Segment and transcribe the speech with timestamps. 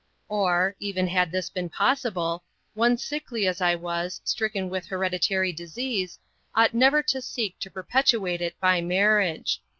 [0.29, 6.17] Or, even had this been possible, one sickly as I was, stricken with hereditary disease,
[6.55, 9.61] ought never to seek to perpetuate it by marriage.